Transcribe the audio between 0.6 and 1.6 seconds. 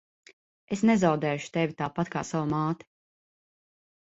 Es nezaudēšu